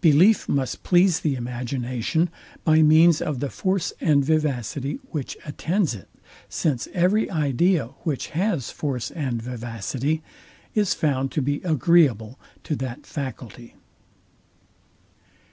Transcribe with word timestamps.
Belief 0.00 0.48
must 0.48 0.84
please 0.84 1.18
the 1.18 1.34
imagination 1.34 2.30
by 2.62 2.82
means 2.82 3.20
of 3.20 3.40
the 3.40 3.50
force 3.50 3.92
and 4.00 4.24
vivacity 4.24 5.00
which 5.10 5.36
attends 5.44 5.92
it; 5.92 6.08
since 6.48 6.86
every 6.94 7.28
idea, 7.32 7.86
which 8.04 8.28
has 8.28 8.70
force 8.70 9.10
and 9.10 9.42
vivacity, 9.42 10.22
is 10.76 10.94
found 10.94 11.32
to 11.32 11.42
be 11.42 11.62
agreeable 11.62 12.38
to 12.62 12.76
that 12.76 13.06
faculty. 13.06 13.74